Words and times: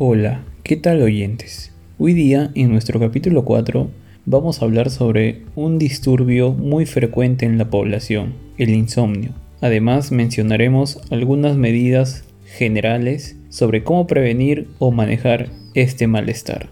Hola, 0.00 0.44
¿qué 0.62 0.76
tal 0.76 1.02
oyentes? 1.02 1.72
Hoy 1.98 2.14
día, 2.14 2.52
en 2.54 2.70
nuestro 2.70 3.00
capítulo 3.00 3.44
4, 3.44 3.90
vamos 4.26 4.62
a 4.62 4.64
hablar 4.64 4.90
sobre 4.90 5.42
un 5.56 5.76
disturbio 5.76 6.52
muy 6.52 6.86
frecuente 6.86 7.46
en 7.46 7.58
la 7.58 7.68
población, 7.68 8.34
el 8.58 8.70
insomnio. 8.70 9.32
Además, 9.60 10.12
mencionaremos 10.12 11.00
algunas 11.10 11.56
medidas 11.56 12.22
generales 12.44 13.40
sobre 13.48 13.82
cómo 13.82 14.06
prevenir 14.06 14.68
o 14.78 14.92
manejar 14.92 15.48
este 15.74 16.06
malestar. 16.06 16.68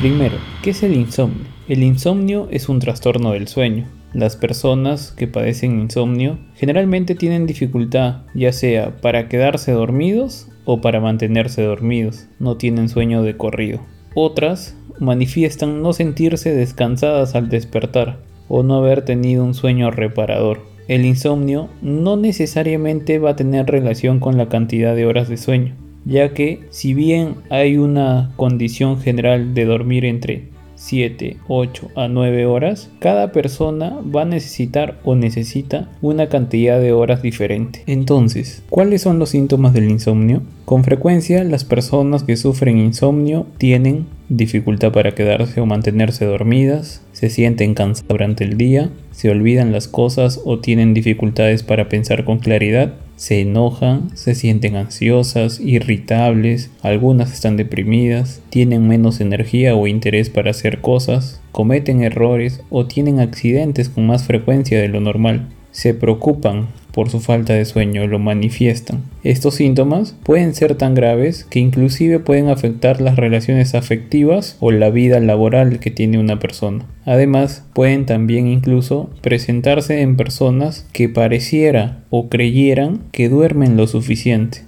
Primero, 0.00 0.38
¿qué 0.62 0.70
es 0.70 0.82
el 0.82 0.94
insomnio? 0.94 1.44
El 1.68 1.82
insomnio 1.82 2.48
es 2.50 2.70
un 2.70 2.78
trastorno 2.78 3.32
del 3.32 3.46
sueño. 3.46 3.86
Las 4.14 4.36
personas 4.36 5.12
que 5.12 5.26
padecen 5.26 5.80
insomnio 5.80 6.38
generalmente 6.54 7.14
tienen 7.14 7.46
dificultad 7.46 8.22
ya 8.34 8.54
sea 8.54 8.96
para 9.02 9.28
quedarse 9.28 9.72
dormidos 9.72 10.48
o 10.66 10.82
para 10.82 11.00
mantenerse 11.00 11.62
dormidos, 11.62 12.28
no 12.38 12.58
tienen 12.58 12.90
sueño 12.90 13.22
de 13.22 13.36
corrido. 13.38 13.80
Otras 14.14 14.76
manifiestan 14.98 15.80
no 15.80 15.94
sentirse 15.94 16.54
descansadas 16.54 17.34
al 17.34 17.48
despertar 17.48 18.18
o 18.48 18.62
no 18.62 18.76
haber 18.76 19.02
tenido 19.02 19.44
un 19.44 19.54
sueño 19.54 19.90
reparador. 19.90 20.60
El 20.88 21.04
insomnio 21.04 21.68
no 21.82 22.16
necesariamente 22.16 23.18
va 23.18 23.30
a 23.30 23.36
tener 23.36 23.66
relación 23.66 24.20
con 24.20 24.36
la 24.36 24.48
cantidad 24.48 24.94
de 24.94 25.06
horas 25.06 25.28
de 25.28 25.36
sueño, 25.36 25.74
ya 26.04 26.32
que 26.32 26.60
si 26.70 26.94
bien 26.94 27.36
hay 27.50 27.76
una 27.76 28.32
condición 28.36 29.00
general 29.00 29.54
de 29.54 29.64
dormir 29.64 30.04
entre 30.04 30.55
7, 30.76 31.38
8 31.48 31.90
a 31.96 32.08
9 32.08 32.46
horas, 32.46 32.90
cada 33.00 33.32
persona 33.32 33.98
va 34.14 34.22
a 34.22 34.26
necesitar 34.26 34.98
o 35.04 35.14
necesita 35.14 35.90
una 36.00 36.28
cantidad 36.28 36.80
de 36.80 36.92
horas 36.92 37.22
diferente. 37.22 37.82
Entonces, 37.86 38.62
¿cuáles 38.70 39.02
son 39.02 39.18
los 39.18 39.30
síntomas 39.30 39.72
del 39.72 39.90
insomnio? 39.90 40.42
Con 40.64 40.84
frecuencia 40.84 41.42
las 41.44 41.64
personas 41.64 42.22
que 42.22 42.36
sufren 42.36 42.78
insomnio 42.78 43.46
tienen 43.58 44.06
dificultad 44.28 44.92
para 44.92 45.14
quedarse 45.14 45.60
o 45.60 45.66
mantenerse 45.66 46.24
dormidas, 46.24 47.02
se 47.12 47.30
sienten 47.30 47.74
cansadas 47.74 48.08
durante 48.08 48.44
el 48.44 48.56
día, 48.56 48.90
se 49.12 49.30
olvidan 49.30 49.72
las 49.72 49.88
cosas 49.88 50.40
o 50.44 50.58
tienen 50.58 50.92
dificultades 50.92 51.62
para 51.62 51.88
pensar 51.88 52.24
con 52.24 52.38
claridad, 52.38 52.94
se 53.16 53.40
enojan, 53.40 54.10
se 54.14 54.34
sienten 54.34 54.76
ansiosas, 54.76 55.58
irritables, 55.58 56.70
algunas 56.82 57.32
están 57.32 57.56
deprimidas, 57.56 58.42
tienen 58.50 58.86
menos 58.86 59.20
energía 59.20 59.74
o 59.74 59.86
interés 59.86 60.30
para 60.30 60.50
hacer 60.50 60.80
cosas, 60.80 61.40
cometen 61.50 62.02
errores 62.02 62.60
o 62.70 62.86
tienen 62.86 63.18
accidentes 63.18 63.88
con 63.88 64.06
más 64.06 64.24
frecuencia 64.24 64.80
de 64.80 64.88
lo 64.88 65.00
normal, 65.00 65.48
se 65.70 65.94
preocupan 65.94 66.68
por 66.96 67.10
su 67.10 67.20
falta 67.20 67.52
de 67.52 67.66
sueño 67.66 68.06
lo 68.06 68.18
manifiestan. 68.18 69.02
Estos 69.22 69.56
síntomas 69.56 70.16
pueden 70.22 70.54
ser 70.54 70.76
tan 70.76 70.94
graves 70.94 71.44
que 71.44 71.58
inclusive 71.58 72.20
pueden 72.20 72.48
afectar 72.48 73.02
las 73.02 73.16
relaciones 73.16 73.74
afectivas 73.74 74.56
o 74.60 74.70
la 74.70 74.88
vida 74.88 75.20
laboral 75.20 75.78
que 75.78 75.90
tiene 75.90 76.18
una 76.18 76.38
persona. 76.38 76.86
Además, 77.04 77.66
pueden 77.74 78.06
también 78.06 78.46
incluso 78.46 79.10
presentarse 79.20 80.00
en 80.00 80.16
personas 80.16 80.88
que 80.94 81.10
pareciera 81.10 82.02
o 82.08 82.30
creyeran 82.30 83.00
que 83.12 83.28
duermen 83.28 83.76
lo 83.76 83.86
suficiente. 83.86 84.62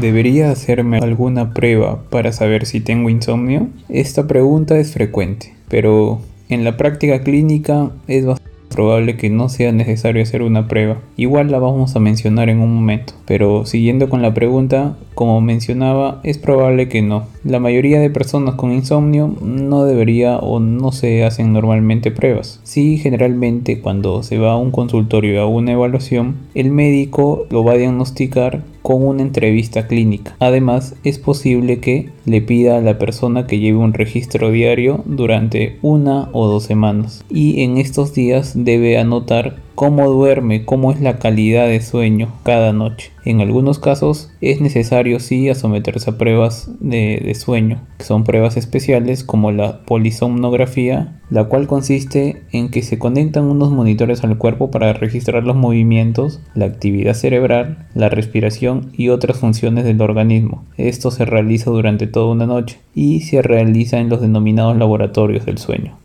¿Debería 0.00 0.50
hacerme 0.50 0.98
alguna 0.98 1.54
prueba 1.54 2.02
para 2.10 2.32
saber 2.32 2.66
si 2.66 2.80
tengo 2.80 3.08
insomnio? 3.08 3.68
Esta 3.88 4.26
pregunta 4.26 4.78
es 4.80 4.92
frecuente, 4.92 5.54
pero 5.68 6.20
en 6.48 6.64
la 6.64 6.76
práctica 6.76 7.22
clínica 7.22 7.92
es 8.08 8.26
bastante 8.26 8.39
probable 8.70 9.16
que 9.16 9.28
no 9.28 9.50
sea 9.50 9.72
necesario 9.72 10.22
hacer 10.22 10.42
una 10.42 10.68
prueba. 10.68 10.98
Igual 11.16 11.50
la 11.50 11.58
vamos 11.58 11.94
a 11.94 12.00
mencionar 12.00 12.48
en 12.48 12.60
un 12.60 12.74
momento. 12.74 13.12
Pero 13.26 13.66
siguiendo 13.66 14.08
con 14.08 14.22
la 14.22 14.32
pregunta, 14.32 14.96
como 15.20 15.42
mencionaba, 15.42 16.18
es 16.24 16.38
probable 16.38 16.88
que 16.88 17.02
no. 17.02 17.26
La 17.44 17.60
mayoría 17.60 18.00
de 18.00 18.08
personas 18.08 18.54
con 18.54 18.72
insomnio 18.72 19.36
no 19.42 19.84
debería 19.84 20.38
o 20.38 20.60
no 20.60 20.92
se 20.92 21.24
hacen 21.24 21.52
normalmente 21.52 22.10
pruebas. 22.10 22.58
Sí, 22.62 22.96
generalmente 22.96 23.82
cuando 23.82 24.22
se 24.22 24.38
va 24.38 24.52
a 24.52 24.56
un 24.56 24.70
consultorio 24.70 25.42
a 25.42 25.46
una 25.46 25.72
evaluación, 25.72 26.36
el 26.54 26.70
médico 26.70 27.46
lo 27.50 27.62
va 27.64 27.72
a 27.72 27.76
diagnosticar 27.76 28.62
con 28.80 29.06
una 29.06 29.20
entrevista 29.20 29.86
clínica. 29.86 30.34
Además, 30.40 30.96
es 31.04 31.18
posible 31.18 31.80
que 31.80 32.08
le 32.24 32.40
pida 32.40 32.78
a 32.78 32.80
la 32.80 32.98
persona 32.98 33.46
que 33.46 33.58
lleve 33.58 33.76
un 33.76 33.92
registro 33.92 34.50
diario 34.50 35.02
durante 35.04 35.76
una 35.82 36.30
o 36.32 36.46
dos 36.46 36.62
semanas. 36.62 37.26
Y 37.28 37.62
en 37.62 37.76
estos 37.76 38.14
días 38.14 38.52
debe 38.56 38.96
anotar 38.96 39.56
cómo 39.80 40.10
duerme, 40.10 40.66
cómo 40.66 40.92
es 40.92 41.00
la 41.00 41.18
calidad 41.18 41.66
de 41.66 41.80
sueño 41.80 42.28
cada 42.42 42.74
noche. 42.74 43.12
En 43.24 43.40
algunos 43.40 43.78
casos 43.78 44.30
es 44.42 44.60
necesario 44.60 45.20
sí 45.20 45.48
someterse 45.54 46.10
a 46.10 46.18
pruebas 46.18 46.70
de, 46.80 47.34
sueño, 47.34 47.80
que 47.96 48.04
son 48.04 48.24
pruebas 48.24 48.58
especiales 48.58 49.24
como 49.24 49.52
la 49.52 49.80
polisomnografía, 49.86 51.18
la 51.30 51.44
cual 51.44 51.66
consiste 51.66 52.42
en 52.52 52.70
que 52.70 52.82
se 52.82 52.98
conectan 52.98 53.44
unos 53.44 53.70
monitores 53.70 54.22
al 54.22 54.36
cuerpo 54.36 54.70
para 54.70 54.92
registrar 54.92 55.44
los 55.44 55.56
movimientos, 55.56 56.40
la 56.54 56.66
actividad 56.66 57.14
cerebral, 57.14 57.88
la 57.94 58.10
respiración 58.10 58.90
y 58.92 59.08
otras 59.08 59.38
funciones 59.38 59.84
del 59.84 60.02
organismo. 60.02 60.62
Esto 60.76 61.10
se 61.10 61.24
realiza 61.24 61.70
durante 61.70 62.06
toda 62.06 62.30
una 62.30 62.44
noche 62.44 62.76
y 62.94 63.22
se 63.22 63.40
realiza 63.40 63.98
en 63.98 64.10
los 64.10 64.20
denominados 64.20 64.76
laboratorios 64.76 65.46
del 65.46 65.56
sueño. 65.56 65.96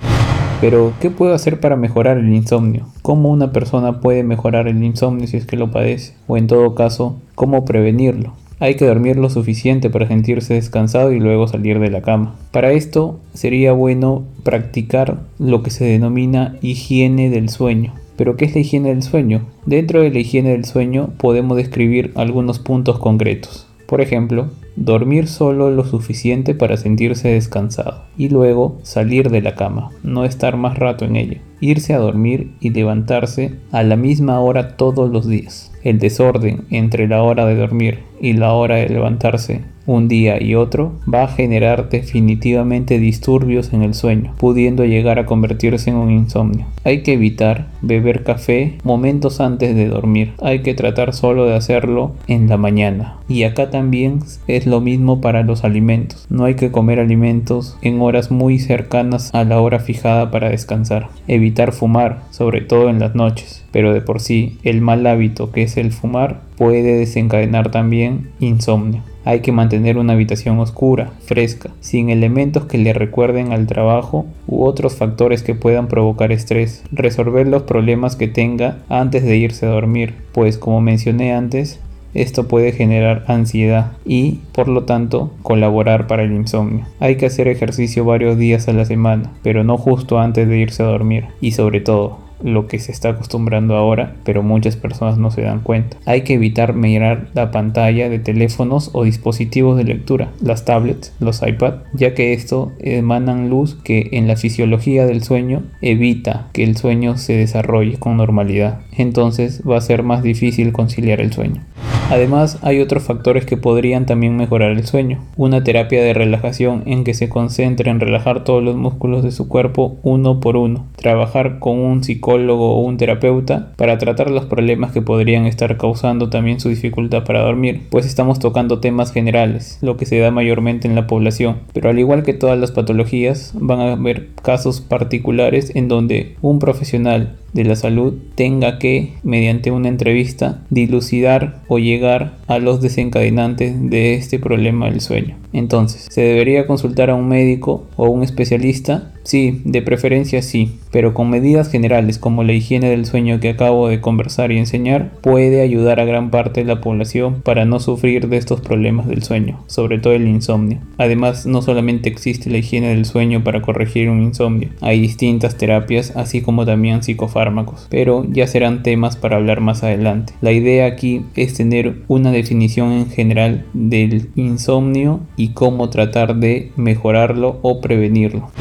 Pero, 0.65 0.93
¿qué 0.99 1.11
puedo 1.11 1.35
hacer 1.35 1.59
para 1.59 1.75
mejorar 1.75 2.17
el 2.17 2.33
insomnio? 2.33 2.87
¿Cómo 3.03 3.29
una 3.29 3.51
persona 3.51 4.01
puede 4.01 4.23
mejorar 4.23 4.67
el 4.67 4.83
insomnio 4.83 5.27
si 5.27 5.37
es 5.37 5.45
que 5.45 5.57
lo 5.57 5.69
padece? 5.69 6.15
O 6.25 6.37
en 6.37 6.47
todo 6.47 6.73
caso, 6.73 7.17
¿cómo 7.35 7.65
prevenirlo? 7.65 8.33
Hay 8.59 8.73
que 8.73 8.87
dormir 8.87 9.15
lo 9.17 9.29
suficiente 9.29 9.91
para 9.91 10.07
sentirse 10.07 10.55
descansado 10.55 11.11
y 11.11 11.19
luego 11.19 11.47
salir 11.47 11.77
de 11.77 11.91
la 11.91 12.01
cama. 12.01 12.33
Para 12.49 12.71
esto 12.71 13.19
sería 13.35 13.73
bueno 13.73 14.23
practicar 14.41 15.19
lo 15.37 15.61
que 15.61 15.69
se 15.69 15.85
denomina 15.85 16.55
higiene 16.63 17.29
del 17.29 17.49
sueño. 17.49 17.93
¿Pero 18.17 18.35
qué 18.35 18.45
es 18.45 18.55
la 18.55 18.61
higiene 18.61 18.89
del 18.89 19.03
sueño? 19.03 19.45
Dentro 19.67 20.01
de 20.01 20.09
la 20.09 20.17
higiene 20.17 20.49
del 20.49 20.65
sueño 20.65 21.09
podemos 21.19 21.57
describir 21.57 22.11
algunos 22.15 22.57
puntos 22.57 22.97
concretos. 22.97 23.67
Por 23.85 24.01
ejemplo, 24.01 24.47
dormir 24.75 25.27
solo 25.27 25.71
lo 25.71 25.85
suficiente 25.85 26.55
para 26.55 26.77
sentirse 26.77 27.29
descansado 27.29 28.03
y 28.17 28.29
luego 28.29 28.77
salir 28.83 29.29
de 29.29 29.41
la 29.41 29.55
cama, 29.55 29.91
no 30.03 30.25
estar 30.25 30.57
más 30.57 30.77
rato 30.77 31.05
en 31.05 31.15
ella, 31.15 31.41
irse 31.59 31.93
a 31.93 31.99
dormir 31.99 32.51
y 32.59 32.69
levantarse 32.69 33.55
a 33.71 33.83
la 33.83 33.95
misma 33.95 34.39
hora 34.39 34.75
todos 34.75 35.09
los 35.09 35.27
días. 35.27 35.71
El 35.83 35.99
desorden 35.99 36.65
entre 36.71 37.07
la 37.07 37.21
hora 37.21 37.45
de 37.45 37.55
dormir 37.55 37.99
y 38.19 38.33
la 38.33 38.53
hora 38.53 38.77
de 38.77 38.89
levantarse 38.89 39.61
un 39.87 40.07
día 40.07 40.41
y 40.41 40.55
otro 40.55 40.93
va 41.11 41.23
a 41.23 41.27
generar 41.27 41.89
definitivamente 41.89 42.97
disturbios 42.99 43.73
en 43.73 43.83
el 43.83 43.93
sueño, 43.93 44.33
pudiendo 44.37 44.83
llegar 44.85 45.19
a 45.19 45.25
convertirse 45.25 45.89
en 45.89 45.97
un 45.97 46.11
insomnio. 46.11 46.65
Hay 46.83 47.03
que 47.03 47.13
evitar 47.13 47.67
beber 47.81 48.23
café 48.23 48.77
momentos 48.83 49.39
antes 49.39 49.75
de 49.75 49.87
dormir. 49.87 50.33
Hay 50.41 50.59
que 50.59 50.73
tratar 50.73 51.13
solo 51.13 51.45
de 51.45 51.55
hacerlo 51.55 52.13
en 52.27 52.49
la 52.49 52.57
mañana. 52.57 53.17
Y 53.27 53.43
acá 53.43 53.69
también 53.69 54.19
es 54.47 54.64
lo 54.65 54.81
mismo 54.81 55.21
para 55.21 55.43
los 55.43 55.63
alimentos. 55.63 56.25
No 56.29 56.45
hay 56.45 56.55
que 56.55 56.71
comer 56.71 56.99
alimentos 56.99 57.77
en 57.81 58.01
horas 58.01 58.31
muy 58.31 58.59
cercanas 58.59 59.33
a 59.33 59.43
la 59.43 59.59
hora 59.61 59.79
fijada 59.79 60.31
para 60.31 60.49
descansar. 60.49 61.09
Evitar 61.27 61.71
fumar, 61.71 62.21
sobre 62.31 62.61
todo 62.61 62.89
en 62.89 62.99
las 62.99 63.15
noches 63.15 63.65
pero 63.75 63.93
de 63.93 63.99
por 63.99 64.21
sí 64.21 64.57
el 64.63 64.79
mal 64.79 65.05
hábito 65.05 65.51
que 65.51 65.63
es 65.63 65.75
el 65.75 65.91
fumar 65.91 66.39
puede 66.55 66.97
desencadenar 66.97 67.71
también 67.71 68.29
insomnio. 68.39 69.03
Hay 69.25 69.41
que 69.41 69.51
mantener 69.51 69.97
una 69.97 70.13
habitación 70.13 70.59
oscura, 70.59 71.11
fresca, 71.25 71.71
sin 71.81 72.09
elementos 72.09 72.63
que 72.67 72.77
le 72.77 72.93
recuerden 72.93 73.51
al 73.51 73.67
trabajo 73.67 74.27
u 74.47 74.63
otros 74.63 74.95
factores 74.95 75.43
que 75.43 75.55
puedan 75.55 75.89
provocar 75.89 76.31
estrés. 76.31 76.85
Resolver 76.93 77.47
los 77.47 77.63
problemas 77.63 78.15
que 78.15 78.29
tenga 78.29 78.77
antes 78.87 79.23
de 79.23 79.35
irse 79.35 79.65
a 79.65 79.69
dormir, 79.71 80.13
pues 80.31 80.57
como 80.57 80.79
mencioné 80.79 81.33
antes, 81.33 81.81
esto 82.15 82.47
puede 82.47 82.71
generar 82.71 83.23
ansiedad 83.27 83.91
y, 84.05 84.39
por 84.53 84.67
lo 84.67 84.83
tanto, 84.83 85.31
colaborar 85.43 86.07
para 86.07 86.23
el 86.23 86.31
insomnio. 86.31 86.85
Hay 86.99 87.17
que 87.17 87.27
hacer 87.27 87.47
ejercicio 87.47 88.05
varios 88.05 88.37
días 88.37 88.67
a 88.67 88.73
la 88.73 88.85
semana, 88.85 89.33
pero 89.43 89.63
no 89.63 89.77
justo 89.77 90.19
antes 90.19 90.47
de 90.47 90.57
irse 90.57 90.81
a 90.81 90.87
dormir. 90.87 91.25
Y 91.41 91.51
sobre 91.51 91.81
todo, 91.81 92.25
lo 92.43 92.67
que 92.67 92.79
se 92.79 92.91
está 92.91 93.09
acostumbrando 93.09 93.75
ahora, 93.75 94.15
pero 94.23 94.43
muchas 94.43 94.75
personas 94.75 95.17
no 95.17 95.31
se 95.31 95.41
dan 95.41 95.61
cuenta. 95.61 95.97
Hay 96.05 96.21
que 96.21 96.33
evitar 96.33 96.73
mirar 96.73 97.29
la 97.33 97.51
pantalla 97.51 98.09
de 98.09 98.19
teléfonos 98.19 98.89
o 98.93 99.03
dispositivos 99.03 99.77
de 99.77 99.83
lectura, 99.83 100.31
las 100.41 100.65
tablets, 100.65 101.13
los 101.19 101.41
iPad, 101.41 101.75
ya 101.93 102.13
que 102.13 102.33
esto 102.33 102.71
emanan 102.79 103.49
luz 103.49 103.75
que 103.83 104.09
en 104.13 104.27
la 104.27 104.35
fisiología 104.35 105.05
del 105.05 105.23
sueño 105.23 105.63
evita 105.81 106.49
que 106.53 106.63
el 106.63 106.77
sueño 106.77 107.17
se 107.17 107.33
desarrolle 107.33 107.97
con 107.97 108.17
normalidad. 108.17 108.81
Entonces 108.97 109.61
va 109.67 109.77
a 109.77 109.81
ser 109.81 110.03
más 110.03 110.23
difícil 110.23 110.71
conciliar 110.71 111.21
el 111.21 111.33
sueño. 111.33 111.61
Además, 112.09 112.59
hay 112.61 112.81
otros 112.81 113.03
factores 113.03 113.45
que 113.45 113.57
podrían 113.57 114.05
también 114.05 114.37
mejorar 114.37 114.71
el 114.71 114.85
sueño. 114.85 115.19
Una 115.37 115.63
terapia 115.63 116.03
de 116.03 116.13
relajación 116.13 116.83
en 116.85 117.03
que 117.03 117.13
se 117.13 117.29
concentre 117.29 117.89
en 117.89 117.99
relajar 117.99 118.43
todos 118.43 118.63
los 118.63 118.75
músculos 118.75 119.23
de 119.23 119.31
su 119.31 119.47
cuerpo 119.47 119.97
uno 120.03 120.39
por 120.39 120.55
uno. 120.55 120.85
Trabajar 120.95 121.59
con 121.59 121.79
un 121.79 122.03
psicólogo 122.03 122.75
o 122.75 122.81
un 122.81 122.97
terapeuta 122.97 123.73
para 123.75 123.97
tratar 123.97 124.29
los 124.29 124.45
problemas 124.45 124.91
que 124.91 125.01
podrían 125.01 125.45
estar 125.45 125.77
causando 125.77 126.29
también 126.29 126.59
su 126.59 126.69
dificultad 126.69 127.23
para 127.23 127.41
dormir, 127.41 127.81
pues 127.89 128.05
estamos 128.05 128.39
tocando 128.39 128.79
temas 128.79 129.11
generales, 129.11 129.79
lo 129.81 129.97
que 129.97 130.05
se 130.05 130.19
da 130.19 130.31
mayormente 130.31 130.87
en 130.87 130.95
la 130.95 131.07
población. 131.07 131.57
Pero 131.73 131.89
al 131.89 131.99
igual 131.99 132.23
que 132.23 132.33
todas 132.33 132.59
las 132.59 132.71
patologías, 132.71 133.53
van 133.55 133.79
a 133.79 133.93
haber 133.93 134.29
casos 134.41 134.79
particulares 134.79 135.71
en 135.75 135.87
donde 135.87 136.35
un 136.41 136.59
profesional 136.59 137.35
de 137.55 137.63
la 137.63 137.77
salud 137.77 138.13
tenga 138.35 138.79
que, 138.79 139.13
mediante 139.23 139.71
una 139.71 139.87
entrevista, 139.87 140.61
dilucidar 140.69 141.61
o 141.69 141.79
llegar 141.79 142.33
a 142.47 142.59
los 142.59 142.81
desencadenantes 142.81 143.89
de 143.89 144.15
este 144.15 144.39
problema 144.39 144.89
del 144.89 144.99
sueño. 144.99 145.37
Entonces, 145.53 146.05
¿se 146.11 146.19
debería 146.19 146.67
consultar 146.67 147.09
a 147.09 147.15
un 147.15 147.29
médico 147.29 147.87
o 147.95 148.09
un 148.09 148.23
especialista? 148.23 149.13
Sí, 149.25 149.61
de 149.65 149.81
preferencia 149.81 150.43
sí, 150.43 150.77
pero 150.91 151.15
con 151.15 151.31
medidas 151.31 151.71
generales 151.71 152.19
como 152.19 152.43
la 152.43 152.53
higiene 152.53 152.91
del 152.91 153.07
sueño 153.07 153.39
que 153.39 153.49
acabo 153.49 153.87
de 153.87 153.99
conversar 153.99 154.51
y 154.51 154.59
enseñar, 154.59 155.13
puede 155.21 155.61
ayudar 155.61 155.99
a 155.99 156.05
gran 156.05 156.29
parte 156.29 156.61
de 156.61 156.67
la 156.67 156.79
población 156.79 157.41
para 157.41 157.65
no 157.65 157.79
sufrir 157.79 158.29
de 158.29 158.37
estos 158.37 158.61
problemas 158.61 159.07
del 159.07 159.23
sueño, 159.23 159.63
sobre 159.65 159.97
todo 159.97 160.13
el 160.13 160.27
insomnio. 160.27 160.77
Además, 160.99 161.47
no 161.47 161.63
solamente 161.63 162.07
existe 162.07 162.51
la 162.51 162.59
higiene 162.59 162.89
del 162.89 163.05
sueño 163.05 163.43
para 163.43 163.63
corregir 163.63 164.11
un 164.11 164.21
insomnio, 164.21 164.69
hay 164.79 164.99
distintas 165.01 165.57
terapias, 165.57 166.15
así 166.15 166.41
como 166.41 166.63
también 166.67 167.01
psicofármacos, 167.01 167.87
pero 167.89 168.27
ya 168.29 168.45
serán 168.45 168.83
temas 168.83 169.17
para 169.17 169.37
hablar 169.37 169.59
más 169.59 169.83
adelante. 169.83 170.33
La 170.41 170.51
idea 170.51 170.85
aquí 170.85 171.23
es 171.35 171.55
tener 171.55 172.03
una 172.07 172.31
definición 172.31 172.91
en 172.91 173.09
general 173.09 173.65
del 173.73 174.29
insomnio 174.35 175.21
y 175.35 175.49
cómo 175.49 175.89
tratar 175.89 176.35
de 176.35 176.71
mejorarlo 176.75 177.57
o 177.63 177.81
prevenirlo. 177.81 178.51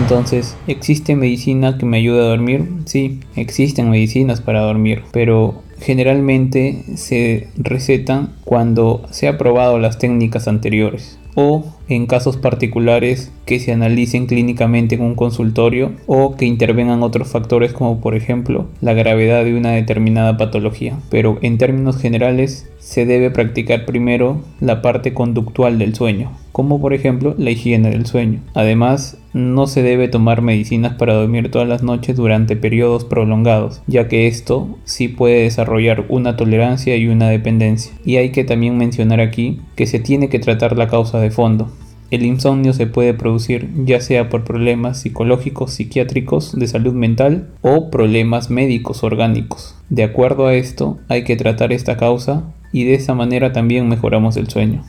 Entonces, 0.00 0.56
¿existe 0.66 1.16
medicina 1.16 1.78
que 1.78 1.86
me 1.86 1.98
ayude 1.98 2.20
a 2.20 2.28
dormir? 2.28 2.68
Sí, 2.84 3.20
existen 3.36 3.90
medicinas 3.90 4.40
para 4.40 4.60
dormir, 4.60 5.02
pero 5.12 5.62
generalmente 5.80 6.84
se 6.96 7.48
recetan 7.56 8.34
cuando 8.44 9.02
se 9.10 9.28
han 9.28 9.38
probado 9.38 9.78
las 9.78 9.98
técnicas 9.98 10.48
anteriores 10.48 11.18
o 11.34 11.64
en 11.88 12.06
casos 12.06 12.36
particulares 12.36 13.32
que 13.44 13.58
se 13.58 13.72
analicen 13.72 14.26
clínicamente 14.26 14.94
en 14.94 15.02
un 15.02 15.14
consultorio 15.14 15.92
o 16.06 16.36
que 16.36 16.46
intervengan 16.46 17.02
otros 17.02 17.28
factores 17.28 17.72
como 17.72 18.00
por 18.00 18.14
ejemplo 18.14 18.68
la 18.80 18.94
gravedad 18.94 19.44
de 19.44 19.54
una 19.54 19.72
determinada 19.72 20.36
patología. 20.36 20.96
Pero 21.10 21.38
en 21.42 21.58
términos 21.58 21.98
generales 21.98 22.70
se 22.84 23.06
debe 23.06 23.30
practicar 23.30 23.86
primero 23.86 24.42
la 24.60 24.82
parte 24.82 25.14
conductual 25.14 25.78
del 25.78 25.94
sueño, 25.94 26.32
como 26.52 26.82
por 26.82 26.92
ejemplo 26.92 27.34
la 27.38 27.50
higiene 27.50 27.88
del 27.88 28.04
sueño. 28.04 28.40
Además, 28.52 29.16
no 29.32 29.66
se 29.66 29.82
debe 29.82 30.08
tomar 30.08 30.42
medicinas 30.42 30.94
para 30.94 31.14
dormir 31.14 31.50
todas 31.50 31.66
las 31.66 31.82
noches 31.82 32.14
durante 32.14 32.56
periodos 32.56 33.06
prolongados, 33.06 33.80
ya 33.86 34.06
que 34.06 34.26
esto 34.26 34.68
sí 34.84 35.08
puede 35.08 35.44
desarrollar 35.44 36.04
una 36.10 36.36
tolerancia 36.36 36.94
y 36.96 37.08
una 37.08 37.30
dependencia. 37.30 37.94
Y 38.04 38.16
hay 38.16 38.32
que 38.32 38.44
también 38.44 38.76
mencionar 38.76 39.18
aquí 39.18 39.62
que 39.76 39.86
se 39.86 39.98
tiene 39.98 40.28
que 40.28 40.38
tratar 40.38 40.76
la 40.76 40.86
causa 40.86 41.18
de 41.20 41.30
fondo. 41.30 41.72
El 42.10 42.26
insomnio 42.26 42.74
se 42.74 42.86
puede 42.86 43.14
producir 43.14 43.70
ya 43.86 44.02
sea 44.02 44.28
por 44.28 44.44
problemas 44.44 45.00
psicológicos, 45.00 45.72
psiquiátricos, 45.72 46.54
de 46.54 46.68
salud 46.68 46.92
mental 46.92 47.48
o 47.62 47.88
problemas 47.90 48.50
médicos 48.50 49.02
orgánicos. 49.02 49.74
De 49.88 50.04
acuerdo 50.04 50.46
a 50.46 50.54
esto, 50.54 50.98
hay 51.08 51.24
que 51.24 51.36
tratar 51.36 51.72
esta 51.72 51.96
causa 51.96 52.44
y 52.74 52.84
de 52.84 52.94
esa 52.94 53.14
manera 53.14 53.52
también 53.52 53.88
mejoramos 53.88 54.36
el 54.36 54.48
sueño. 54.50 54.82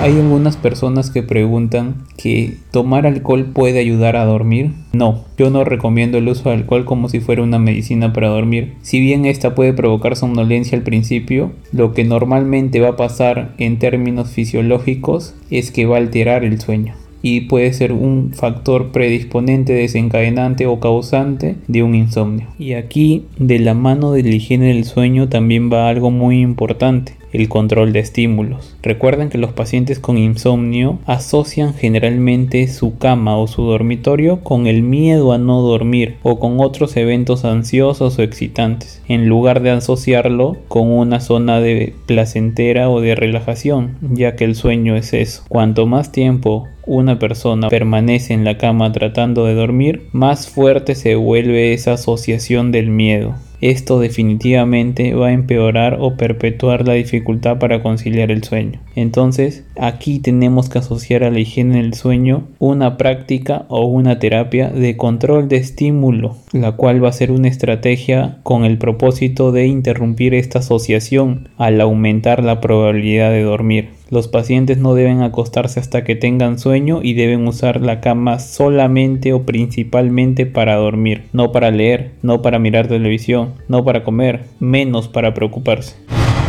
Hay 0.00 0.18
algunas 0.18 0.56
personas 0.56 1.10
que 1.10 1.22
preguntan 1.22 1.94
que 2.16 2.56
tomar 2.72 3.06
alcohol 3.06 3.50
puede 3.52 3.78
ayudar 3.78 4.16
a 4.16 4.24
dormir. 4.24 4.72
No, 4.92 5.24
yo 5.38 5.50
no 5.50 5.62
recomiendo 5.62 6.18
el 6.18 6.26
uso 6.26 6.48
de 6.48 6.56
alcohol 6.56 6.84
como 6.84 7.08
si 7.08 7.20
fuera 7.20 7.42
una 7.42 7.58
medicina 7.58 8.12
para 8.12 8.28
dormir. 8.28 8.74
Si 8.82 8.98
bien 8.98 9.26
esta 9.26 9.54
puede 9.54 9.74
provocar 9.74 10.16
somnolencia 10.16 10.76
al 10.76 10.82
principio, 10.82 11.52
lo 11.70 11.94
que 11.94 12.02
normalmente 12.02 12.80
va 12.80 12.88
a 12.88 12.96
pasar 12.96 13.54
en 13.58 13.78
términos 13.78 14.30
fisiológicos 14.30 15.34
es 15.50 15.70
que 15.70 15.86
va 15.86 15.96
a 15.96 16.00
alterar 16.00 16.44
el 16.44 16.60
sueño 16.60 16.94
y 17.22 17.42
puede 17.42 17.72
ser 17.74 17.92
un 17.92 18.32
factor 18.32 18.92
predisponente, 18.92 19.74
desencadenante 19.74 20.66
o 20.66 20.80
causante 20.80 21.56
de 21.68 21.82
un 21.82 21.94
insomnio. 21.94 22.46
Y 22.58 22.72
aquí 22.72 23.26
de 23.38 23.58
la 23.58 23.74
mano 23.74 24.12
de 24.12 24.22
la 24.22 24.30
higiene 24.30 24.68
del 24.68 24.84
sueño 24.84 25.28
también 25.28 25.70
va 25.70 25.88
algo 25.88 26.10
muy 26.10 26.40
importante 26.40 27.19
el 27.32 27.48
control 27.48 27.92
de 27.92 28.00
estímulos. 28.00 28.76
Recuerden 28.82 29.28
que 29.28 29.38
los 29.38 29.52
pacientes 29.52 29.98
con 29.98 30.18
insomnio 30.18 30.98
asocian 31.06 31.74
generalmente 31.74 32.66
su 32.68 32.98
cama 32.98 33.36
o 33.36 33.46
su 33.46 33.62
dormitorio 33.62 34.40
con 34.40 34.66
el 34.66 34.82
miedo 34.82 35.32
a 35.32 35.38
no 35.38 35.60
dormir 35.60 36.16
o 36.22 36.38
con 36.38 36.60
otros 36.60 36.96
eventos 36.96 37.44
ansiosos 37.44 38.18
o 38.18 38.22
excitantes, 38.22 39.02
en 39.08 39.28
lugar 39.28 39.62
de 39.62 39.70
asociarlo 39.70 40.56
con 40.68 40.90
una 40.90 41.20
zona 41.20 41.60
de 41.60 41.94
placentera 42.06 42.90
o 42.90 43.00
de 43.00 43.14
relajación, 43.14 43.96
ya 44.00 44.36
que 44.36 44.44
el 44.44 44.54
sueño 44.54 44.96
es 44.96 45.12
eso. 45.12 45.42
Cuanto 45.48 45.86
más 45.86 46.12
tiempo 46.12 46.68
una 46.86 47.18
persona 47.18 47.68
permanece 47.68 48.34
en 48.34 48.44
la 48.44 48.58
cama 48.58 48.90
tratando 48.90 49.44
de 49.44 49.54
dormir, 49.54 50.08
más 50.12 50.48
fuerte 50.48 50.94
se 50.94 51.14
vuelve 51.14 51.72
esa 51.72 51.92
asociación 51.92 52.72
del 52.72 52.88
miedo 52.88 53.34
esto 53.60 54.00
definitivamente 54.00 55.14
va 55.14 55.28
a 55.28 55.32
empeorar 55.32 55.98
o 56.00 56.16
perpetuar 56.16 56.86
la 56.86 56.94
dificultad 56.94 57.58
para 57.58 57.82
conciliar 57.82 58.30
el 58.30 58.42
sueño. 58.42 58.80
Entonces, 59.00 59.64
aquí 59.78 60.18
tenemos 60.18 60.68
que 60.68 60.78
asociar 60.78 61.24
a 61.24 61.30
la 61.30 61.38
higiene 61.38 61.78
del 61.78 61.94
sueño 61.94 62.48
una 62.58 62.98
práctica 62.98 63.64
o 63.68 63.86
una 63.86 64.18
terapia 64.18 64.68
de 64.68 64.98
control 64.98 65.48
de 65.48 65.56
estímulo, 65.56 66.36
la 66.52 66.72
cual 66.72 67.02
va 67.02 67.08
a 67.08 67.12
ser 67.12 67.32
una 67.32 67.48
estrategia 67.48 68.40
con 68.42 68.66
el 68.66 68.76
propósito 68.76 69.52
de 69.52 69.66
interrumpir 69.66 70.34
esta 70.34 70.58
asociación 70.58 71.48
al 71.56 71.80
aumentar 71.80 72.44
la 72.44 72.60
probabilidad 72.60 73.30
de 73.30 73.42
dormir. 73.42 73.88
Los 74.10 74.28
pacientes 74.28 74.76
no 74.76 74.92
deben 74.92 75.22
acostarse 75.22 75.80
hasta 75.80 76.04
que 76.04 76.14
tengan 76.14 76.58
sueño 76.58 77.00
y 77.02 77.14
deben 77.14 77.48
usar 77.48 77.80
la 77.80 78.02
cama 78.02 78.38
solamente 78.38 79.32
o 79.32 79.46
principalmente 79.46 80.44
para 80.44 80.76
dormir, 80.76 81.22
no 81.32 81.52
para 81.52 81.70
leer, 81.70 82.10
no 82.20 82.42
para 82.42 82.58
mirar 82.58 82.86
televisión, 82.86 83.54
no 83.66 83.82
para 83.82 84.04
comer, 84.04 84.42
menos 84.58 85.08
para 85.08 85.32
preocuparse. 85.32 85.94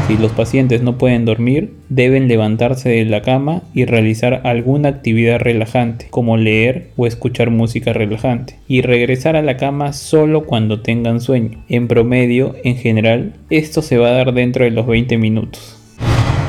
Si 0.07 0.17
los 0.17 0.31
pacientes 0.31 0.81
no 0.81 0.97
pueden 0.97 1.25
dormir, 1.25 1.73
deben 1.89 2.27
levantarse 2.27 2.89
de 2.89 3.05
la 3.05 3.21
cama 3.21 3.61
y 3.73 3.85
realizar 3.85 4.41
alguna 4.43 4.89
actividad 4.89 5.39
relajante, 5.39 6.07
como 6.09 6.37
leer 6.37 6.89
o 6.97 7.07
escuchar 7.07 7.49
música 7.49 7.93
relajante, 7.93 8.57
y 8.67 8.81
regresar 8.81 9.35
a 9.35 9.41
la 9.41 9.57
cama 9.57 9.93
solo 9.93 10.45
cuando 10.45 10.81
tengan 10.81 11.21
sueño. 11.21 11.63
En 11.69 11.87
promedio, 11.87 12.55
en 12.63 12.77
general, 12.77 13.33
esto 13.49 13.81
se 13.81 13.97
va 13.97 14.09
a 14.09 14.13
dar 14.13 14.33
dentro 14.33 14.65
de 14.65 14.71
los 14.71 14.87
20 14.87 15.17
minutos. 15.17 15.77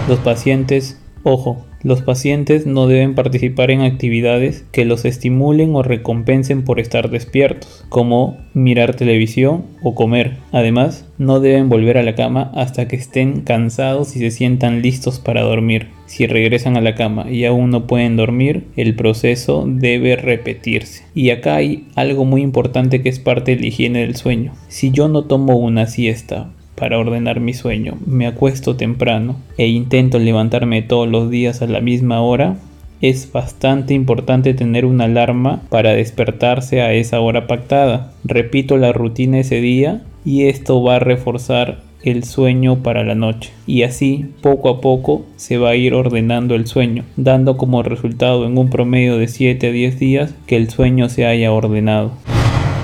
Los 0.09 0.19
pacientes 0.19 1.02
Ojo, 1.25 1.65
los 1.85 2.03
pacientes 2.03 2.67
no 2.67 2.89
deben 2.89 3.15
participar 3.15 3.71
en 3.71 3.81
actividades 3.81 4.65
que 4.73 4.85
los 4.85 5.05
estimulen 5.05 5.75
o 5.75 5.83
recompensen 5.83 6.65
por 6.65 6.81
estar 6.81 7.11
despiertos, 7.11 7.85
como 7.89 8.39
mirar 8.55 8.95
televisión 8.95 9.65
o 9.83 9.95
comer. 9.95 10.39
Además, 10.51 11.09
no 11.19 11.39
deben 11.39 11.69
volver 11.69 11.99
a 11.99 12.03
la 12.03 12.17
cama 12.17 12.51
hasta 12.55 12.89
que 12.89 12.97
estén 12.97 13.43
cansados 13.43 14.17
y 14.17 14.19
se 14.19 14.33
sientan 14.33 14.83
listos 14.83 15.21
para 15.21 15.43
dormir. 15.43 15.89
Si 16.07 16.27
regresan 16.27 16.77
a 16.77 16.81
la 16.81 16.95
cama 16.95 17.31
y 17.31 17.45
aún 17.45 17.71
no 17.71 17.87
pueden 17.87 18.17
dormir, 18.17 18.65
el 18.77 18.95
proceso 18.95 19.65
debe 19.67 20.17
repetirse. 20.17 21.05
Y 21.15 21.31
acá 21.31 21.57
hay 21.57 21.87
algo 21.95 22.25
muy 22.25 22.43
importante 22.43 23.01
que 23.01 23.09
es 23.09 23.19
parte 23.19 23.55
de 23.55 23.61
la 23.61 23.67
higiene 23.69 24.01
del 24.01 24.17
sueño. 24.17 24.55
Si 24.69 24.91
yo 24.91 25.09
no 25.09 25.25
tomo 25.25 25.57
una 25.57 25.87
siesta 25.87 26.51
para 26.75 26.99
ordenar 26.99 27.41
mi 27.41 27.55
sueño. 27.55 27.99
Me 28.07 28.27
acuesto 28.27 28.77
temprano 28.77 29.37
e 29.57 29.69
intento 29.69 30.19
levantarme 30.19 30.83
todos 30.83 31.09
los 31.09 31.31
días 31.31 31.63
a 31.63 31.67
la 31.67 31.81
misma 31.81 32.21
hora. 32.21 32.57
Es 33.01 33.31
bastante 33.33 33.95
importante 33.95 34.55
tener 34.55 34.85
una 34.85 35.05
alarma 35.05 35.63
para 35.69 35.93
despertarse 35.93 36.83
a 36.83 36.93
esa 36.93 37.21
hora 37.21 37.47
pactada. 37.47 38.13
Repito 38.25 38.77
la 38.77 38.93
rutina 38.93 39.41
ese 39.41 39.61
día 39.61 40.03
y 40.25 40.45
esto 40.45 40.83
va 40.83 40.97
a 40.97 41.01
reforzar 41.01 41.81
el 42.03 42.25
sueño 42.25 42.83
para 42.83 43.05
la 43.05 43.15
noche. 43.15 43.51
Y 43.67 43.83
así, 43.83 44.27
poco 44.41 44.69
a 44.69 44.81
poco, 44.81 45.25
se 45.37 45.57
va 45.57 45.71
a 45.71 45.77
ir 45.77 45.95
ordenando 45.95 46.55
el 46.55 46.67
sueño, 46.67 47.05
dando 47.17 47.57
como 47.57 47.83
resultado 47.83 48.47
en 48.47 48.59
un 48.59 48.71
promedio 48.71 49.19
de 49.19 49.29
7 49.29 49.69
a 49.69 49.73
10 49.73 49.99
días 49.99 50.35
que 50.47 50.57
el 50.57 50.69
sueño 50.69 51.09
se 51.09 51.27
haya 51.27 51.53
ordenado. 51.53 52.13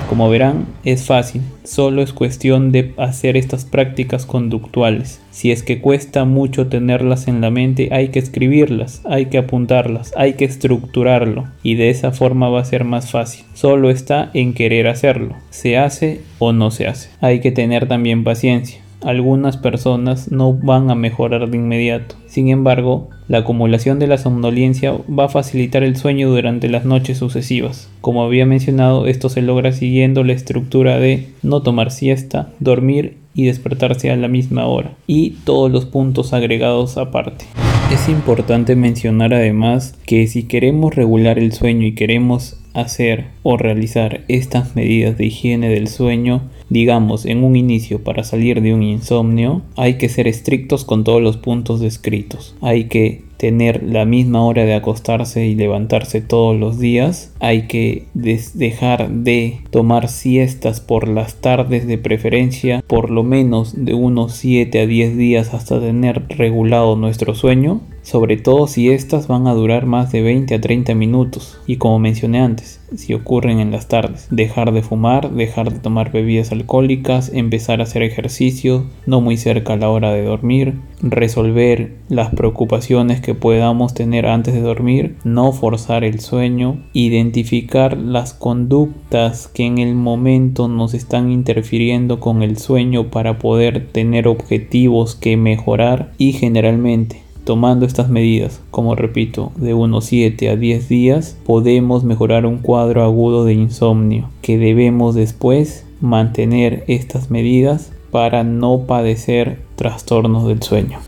Como 0.09 0.27
verán, 0.27 0.65
es 0.83 1.05
fácil, 1.05 1.43
solo 1.63 2.01
es 2.01 2.13
cuestión 2.13 2.71
de 2.71 2.95
hacer 2.97 3.37
estas 3.37 3.63
prácticas 3.63 4.25
conductuales. 4.25 5.21
Si 5.29 5.51
es 5.51 5.61
que 5.61 5.81
cuesta 5.81 6.25
mucho 6.25 6.65
tenerlas 6.65 7.27
en 7.27 7.41
la 7.41 7.51
mente, 7.51 7.89
hay 7.91 8.07
que 8.07 8.17
escribirlas, 8.17 9.03
hay 9.05 9.27
que 9.27 9.37
apuntarlas, 9.37 10.11
hay 10.17 10.33
que 10.33 10.45
estructurarlo 10.45 11.45
y 11.61 11.75
de 11.75 11.91
esa 11.91 12.11
forma 12.11 12.49
va 12.49 12.61
a 12.61 12.65
ser 12.65 12.85
más 12.85 13.11
fácil. 13.11 13.45
Solo 13.53 13.91
está 13.91 14.31
en 14.33 14.55
querer 14.55 14.87
hacerlo, 14.87 15.35
se 15.51 15.77
hace 15.77 16.21
o 16.39 16.53
no 16.53 16.71
se 16.71 16.87
hace. 16.87 17.11
Hay 17.21 17.39
que 17.39 17.51
tener 17.51 17.87
también 17.87 18.23
paciencia 18.23 18.81
algunas 19.01 19.57
personas 19.57 20.31
no 20.31 20.53
van 20.53 20.89
a 20.89 20.95
mejorar 20.95 21.49
de 21.49 21.57
inmediato. 21.57 22.15
Sin 22.27 22.49
embargo, 22.49 23.09
la 23.27 23.39
acumulación 23.39 23.99
de 23.99 24.07
la 24.07 24.17
somnolencia 24.17 24.93
va 25.07 25.25
a 25.25 25.29
facilitar 25.29 25.83
el 25.83 25.95
sueño 25.95 26.29
durante 26.29 26.69
las 26.69 26.85
noches 26.85 27.17
sucesivas. 27.17 27.89
Como 28.01 28.23
había 28.23 28.45
mencionado, 28.45 29.07
esto 29.07 29.29
se 29.29 29.41
logra 29.41 29.71
siguiendo 29.71 30.23
la 30.23 30.33
estructura 30.33 30.99
de 30.99 31.29
no 31.43 31.61
tomar 31.61 31.91
siesta, 31.91 32.49
dormir 32.59 33.17
y 33.33 33.45
despertarse 33.45 34.11
a 34.11 34.17
la 34.17 34.27
misma 34.27 34.65
hora, 34.65 34.91
y 35.07 35.31
todos 35.45 35.71
los 35.71 35.85
puntos 35.85 36.33
agregados 36.33 36.97
aparte. 36.97 37.45
Es 37.91 38.09
importante 38.09 38.75
mencionar 38.75 39.33
además 39.33 39.97
que 40.05 40.27
si 40.27 40.43
queremos 40.43 40.93
regular 40.93 41.39
el 41.39 41.53
sueño 41.53 41.87
y 41.87 41.95
queremos 41.95 42.59
hacer 42.73 43.25
o 43.41 43.57
realizar 43.57 44.21
estas 44.27 44.75
medidas 44.75 45.17
de 45.17 45.25
higiene 45.25 45.69
del 45.69 45.87
sueño, 45.87 46.41
digamos 46.69 47.25
en 47.25 47.43
un 47.43 47.55
inicio 47.55 48.03
para 48.03 48.23
salir 48.23 48.61
de 48.61 48.73
un 48.73 48.83
insomnio, 48.83 49.61
hay 49.75 49.95
que 49.95 50.09
ser 50.09 50.27
estrictos 50.27 50.85
con 50.85 51.03
todos 51.03 51.21
los 51.21 51.37
puntos 51.37 51.79
descritos. 51.79 52.55
Hay 52.61 52.85
que 52.85 53.23
tener 53.37 53.83
la 53.83 54.03
misma 54.03 54.43
hora 54.43 54.65
de 54.65 54.73
acostarse 54.73 55.47
y 55.47 55.55
levantarse 55.55 56.19
todos 56.19 56.59
los 56.59 56.77
días. 56.77 57.33
Hay 57.39 57.67
que 57.67 58.05
dejar 58.13 59.09
de 59.09 59.59
tomar 59.69 60.09
siestas 60.09 60.81
por 60.81 61.07
las 61.07 61.35
tardes 61.35 61.87
de 61.87 61.97
preferencia, 61.97 62.83
por 62.85 63.09
lo 63.09 63.23
menos 63.23 63.85
de 63.85 63.93
unos 63.93 64.33
7 64.33 64.81
a 64.81 64.85
10 64.85 65.15
días 65.15 65.53
hasta 65.53 65.79
tener 65.79 66.25
regulado 66.27 66.97
nuestro 66.97 67.33
sueño 67.33 67.79
sobre 68.09 68.37
todo 68.37 68.65
si 68.65 68.89
estas 68.89 69.27
van 69.27 69.45
a 69.45 69.53
durar 69.53 69.85
más 69.85 70.11
de 70.11 70.23
20 70.23 70.55
a 70.55 70.61
30 70.61 70.95
minutos. 70.95 71.59
Y 71.67 71.75
como 71.75 71.99
mencioné 71.99 72.39
antes, 72.39 72.81
si 72.95 73.13
ocurren 73.13 73.59
en 73.59 73.69
las 73.69 73.87
tardes, 73.87 74.27
dejar 74.31 74.73
de 74.73 74.81
fumar, 74.81 75.29
dejar 75.31 75.71
de 75.71 75.77
tomar 75.77 76.11
bebidas 76.11 76.51
alcohólicas, 76.51 77.31
empezar 77.31 77.79
a 77.79 77.83
hacer 77.83 78.01
ejercicio 78.01 78.85
no 79.05 79.21
muy 79.21 79.37
cerca 79.37 79.73
a 79.73 79.77
la 79.77 79.89
hora 79.89 80.11
de 80.11 80.23
dormir, 80.23 80.73
resolver 81.03 81.97
las 82.09 82.33
preocupaciones 82.33 83.21
que 83.21 83.35
podamos 83.35 83.93
tener 83.93 84.25
antes 84.25 84.55
de 84.55 84.61
dormir, 84.61 85.15
no 85.23 85.51
forzar 85.51 86.03
el 86.03 86.19
sueño, 86.19 86.83
identificar 86.93 87.95
las 87.95 88.33
conductas 88.33 89.47
que 89.47 89.67
en 89.67 89.77
el 89.77 89.93
momento 89.93 90.67
nos 90.67 90.95
están 90.95 91.31
interfiriendo 91.31 92.19
con 92.19 92.41
el 92.41 92.57
sueño 92.57 93.11
para 93.11 93.37
poder 93.37 93.87
tener 93.91 94.27
objetivos 94.27 95.13
que 95.13 95.37
mejorar 95.37 96.11
y 96.17 96.33
generalmente 96.33 97.28
Tomando 97.49 97.87
estas 97.87 98.09
medidas, 98.09 98.61
como 98.69 98.93
repito, 98.93 99.51
de 99.55 99.73
unos 99.73 100.05
7 100.05 100.51
a 100.51 100.55
10 100.55 100.87
días, 100.87 101.35
podemos 101.47 102.03
mejorar 102.03 102.45
un 102.45 102.59
cuadro 102.59 103.03
agudo 103.03 103.43
de 103.43 103.53
insomnio 103.53 104.29
que 104.43 104.59
debemos 104.59 105.15
después 105.15 105.83
mantener 105.99 106.83
estas 106.85 107.31
medidas 107.31 107.91
para 108.11 108.43
no 108.43 108.81
padecer 108.81 109.63
trastornos 109.77 110.47
del 110.47 110.61
sueño. 110.61 110.99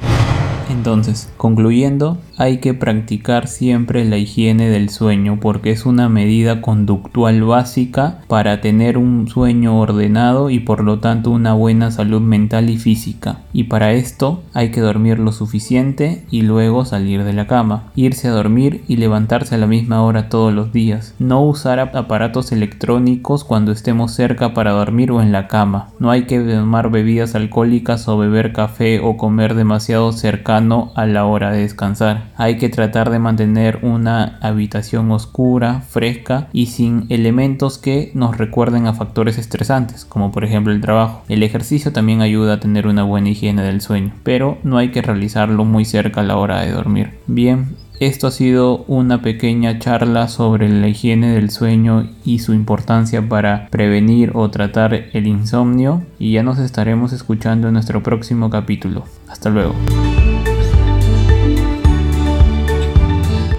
Entonces, 0.72 1.32
concluyendo, 1.38 2.18
hay 2.42 2.58
que 2.58 2.74
practicar 2.74 3.48
siempre 3.48 4.04
la 4.04 4.18
higiene 4.18 4.68
del 4.68 4.90
sueño 4.90 5.38
porque 5.40 5.70
es 5.70 5.86
una 5.86 6.10
medida 6.10 6.60
conductual 6.60 7.44
básica 7.44 8.22
para 8.28 8.62
tener 8.62 8.98
un 8.98 9.28
sueño 9.28 9.80
ordenado 9.80 10.50
y 10.50 10.60
por 10.60 10.84
lo 10.84 10.98
tanto 10.98 11.30
una 11.30 11.54
buena 11.54 11.92
salud 11.92 12.20
mental 12.20 12.72
y 12.72 12.80
física. 12.80 13.42
Y 13.54 13.66
para 13.66 13.92
esto 13.94 14.42
hay 14.56 14.72
que 14.72 14.82
dormir 14.82 15.20
lo 15.20 15.34
suficiente 15.34 16.26
y 16.32 16.42
luego 16.42 16.84
salir 16.84 17.26
de 17.26 17.34
la 17.34 17.46
cama, 17.46 17.92
irse 17.94 18.28
a 18.28 18.32
dormir 18.32 18.84
y 18.88 18.96
levantarse 18.96 19.54
a 19.54 19.60
la 19.60 19.68
misma 19.68 20.02
hora 20.02 20.28
todos 20.28 20.52
los 20.52 20.74
días. 20.74 21.14
No 21.20 21.44
usar 21.44 21.80
aparatos 21.80 22.52
electrónicos 22.52 23.44
cuando 23.44 23.72
estemos 23.72 24.14
cerca 24.14 24.56
para 24.56 24.72
dormir 24.72 25.12
o 25.12 25.22
en 25.22 25.32
la 25.32 25.48
cama. 25.48 25.90
No 26.00 26.10
hay 26.10 26.24
que 26.24 26.40
tomar 26.40 26.90
bebidas 26.90 27.36
alcohólicas 27.36 28.08
o 28.08 28.18
beber 28.18 28.52
café 28.52 29.00
o 29.00 29.16
comer 29.16 29.54
demasiado 29.54 30.12
cercano 30.12 30.92
a 30.96 31.06
la 31.06 31.26
hora 31.26 31.52
de 31.52 31.62
descansar 31.62 32.31
hay 32.38 32.58
que 32.58 32.70
tratar 32.70 33.10
de 33.10 33.20
mantener 33.20 33.80
una 33.82 34.38
habitación 34.42 35.12
oscura, 35.12 35.82
fresca 35.82 36.48
y 36.54 36.68
sin 36.68 37.06
elementos 37.10 37.78
que 37.78 38.12
nos 38.14 38.38
recuerden 38.38 38.88
a 38.88 38.94
factores 38.94 39.38
estresantes, 39.38 40.06
como 40.06 40.32
por 40.32 40.44
ejemplo 40.44 40.74
el 40.74 40.82
trabajo. 40.82 41.24
El 41.30 41.44
ejercicio 41.44 41.92
también 41.92 42.22
ayuda 42.22 42.54
a 42.54 42.60
tener 42.60 42.88
una 42.88 43.04
buena 43.04 43.30
higiene 43.30 43.64
del 43.64 43.82
sueño, 43.82 44.14
pero 44.24 44.58
no 44.64 44.78
hay 44.78 44.92
que 44.92 45.02
realizarlo 45.02 45.66
muy 45.66 45.86
cerca 45.86 46.22
a 46.22 46.24
la 46.24 46.38
hora 46.38 46.62
de 46.62 46.72
dormir. 46.72 47.12
Bien, 47.28 47.76
esto 48.02 48.26
ha 48.26 48.32
sido 48.32 48.84
una 48.88 49.22
pequeña 49.22 49.78
charla 49.78 50.28
sobre 50.28 50.68
la 50.70 50.88
higiene 50.88 51.34
del 51.34 51.52
sueño 51.52 52.10
y 52.26 52.40
su 52.40 52.54
importancia 52.56 53.30
para 53.30 53.68
prevenir 53.70 54.32
o 54.34 54.50
tratar 54.50 54.96
el 55.14 55.28
insomnio 55.28 56.04
y 56.18 56.32
ya 56.32 56.42
nos 56.42 56.58
estaremos 56.58 57.14
escuchando 57.14 57.68
en 57.68 57.76
nuestro 57.76 58.02
próximo 58.02 58.50
capítulo. 58.50 59.06
Hasta 59.28 59.52
luego. 59.52 59.76